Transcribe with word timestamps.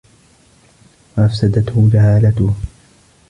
وَأَفْسَدَتْهُ 1.17 1.89
جَهَالَتُهُ 1.93 2.53